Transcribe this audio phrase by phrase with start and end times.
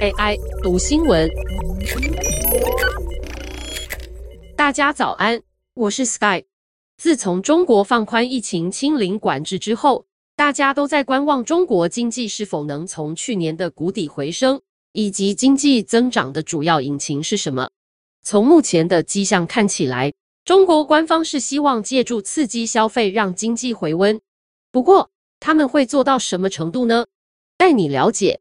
[0.00, 1.28] AI 读新闻，
[4.56, 5.42] 大家早安，
[5.74, 6.44] 我是 Sky。
[6.96, 10.06] 自从中国放宽疫情清零管制之后，
[10.36, 14.60] 大家都在观望中国经济是否能从去年的谷底回升，
[14.92, 17.70] 以及经济增长的主要引擎是什么。
[18.22, 20.12] 从目前的迹象看起来，
[20.44, 24.20] 中国官方是希望借助刺激消费让经济回温。
[24.70, 25.10] 不过，
[25.40, 27.06] 他们会做到什么程度呢？
[27.64, 28.40] 带你了解。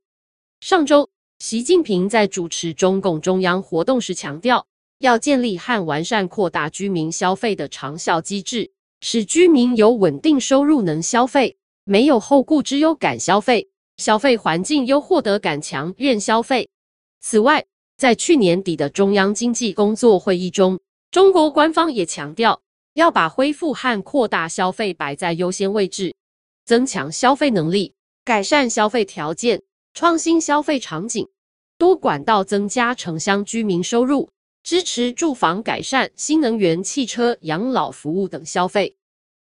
[0.60, 1.10] 上周，
[1.40, 4.68] 习近平在主持中共中央活动时强调，
[5.00, 11.56] 要建立和完善扩大居民消费的长效机制，使居民有稳定收入能消费，
[11.86, 16.68] 没有后顾之忧敢消费，消费环境优获得敢强愿消费。
[17.22, 20.82] 此外，在去年底的中央经济工作会议中，
[21.12, 22.62] 中国官方也强调，
[22.96, 26.14] 要把恢复和扩大消费摆在优先位置。
[26.66, 27.94] 增强消费能力，
[28.26, 29.64] 改善消费条件，
[29.94, 31.28] 创新消费场景，
[31.78, 34.30] 多管道增加城乡居民收入，
[34.64, 38.96] 支持住房改善、新能源汽车、养老服务等消费。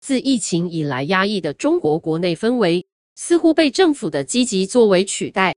[0.00, 5.50] 自疫情以来压抑的中国国内氛围，似乎被政府的积极作为取代。《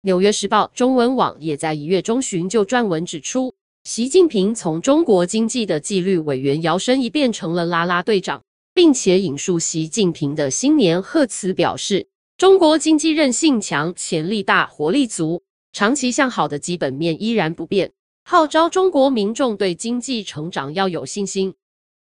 [0.00, 8.42] 纽约时报》中文网也在一月中旬就撰文指出，习近平从中国经济的纪律委员摇身一变成了啦啦队长。
[8.76, 17.92] 并且引述习近平的新年贺词表示，中国经济韧性强、潜力大、活力足，长期向好的基本面依然不变，
[18.24, 21.54] 号召中国民众对经济成长要有信心。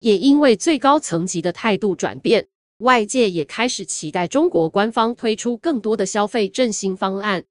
[0.01, 7.45] 也因为最高层级的态度转变，外界也开始期待中国官方推出更多的消费振兴方案。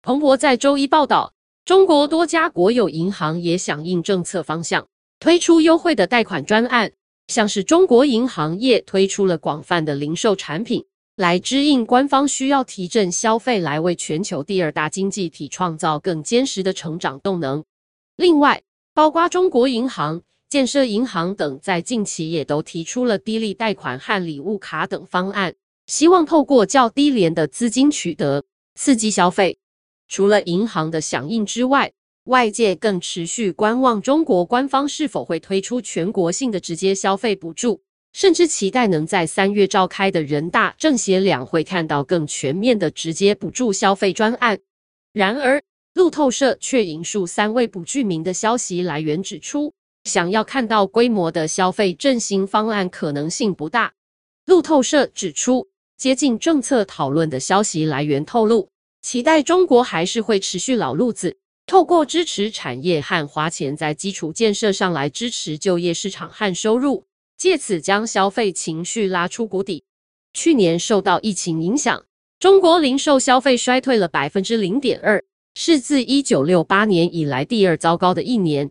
[0.00, 4.86] 彭博在周一报道，中国多家国有银行也响应政策方向，
[5.18, 6.92] 推出优惠的贷款专案。
[7.26, 10.84] 像是中国银行业推出了广泛的零售产品，
[11.20, 17.62] 来支应官方需要提振消费，来为全球第二大经济体创造更坚实的成长动能。
[18.16, 18.62] 另外，
[18.94, 25.54] 包括中国银行、建设银行等，在近期也都提出了低利贷款和礼物卡等方案，
[25.86, 29.58] 希望透过较低廉的资金取得，刺激消费。
[30.08, 31.92] 除了银行的响应之外，
[32.24, 37.82] 外界更持续观望中国官方是否会推出全国性的直接消费补助，
[38.12, 44.58] 甚至期待能在三月召开的人大政协两会看到更全面的直接补助消费专案。
[45.12, 45.62] 然而，
[45.94, 49.72] 路透社却引述三位不具名的消息来源指出，
[50.04, 53.92] 想要看到规模的消费振兴方案可能性不大。
[54.46, 58.70] 路透社指出，接近政策讨论的消息来源透露，
[59.02, 61.36] 期待中国还是会持续老路子。
[61.66, 67.04] 透过支持产业和花钱在基础建设上来支持就业市场和收入，
[67.40, 69.84] 借此将消费情绪拉出谷底。
[70.34, 72.04] 去年受到疫情影响，
[72.38, 75.24] 中国零售消费衰退了百分之零点二，
[75.54, 78.70] 是自一九六八年以来第二糟糕的一年。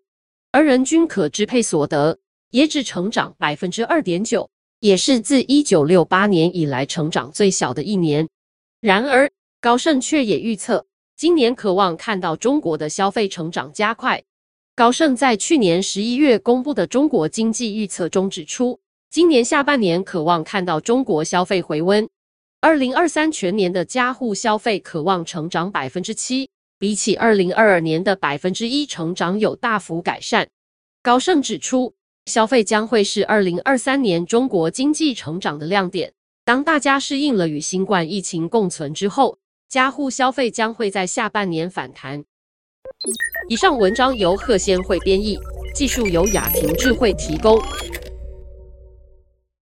[0.52, 2.20] 而人均可支配所得
[2.52, 4.48] 也只成长百分之二点九，
[4.82, 8.30] 也是自一九六八年以来成长最小的一年。
[8.82, 10.86] 然而，高盛却也预测。
[11.18, 14.24] 今年渴望看到中国的消费成长加快。
[14.80, 18.80] 高盛在去年十一月公布的中国经济预测中指出，
[19.12, 22.08] 今年下半年可望看到中国消费回温。
[22.62, 30.48] 二零二三全年的家户消费可望成长百分之七，比起二零二二年的百分之一成长有大幅改善。
[31.04, 31.94] 高盛指出，
[32.28, 36.14] 消费将会是二零二三年中国经济成长的亮点。
[36.46, 39.40] 当大家适应了与新冠疫情共存之后。
[39.68, 42.24] 家户消费将会在下半年反弹。
[43.48, 45.40] 以上文章由贺先慧编译，
[45.74, 47.58] 技术由雅婷智慧提供。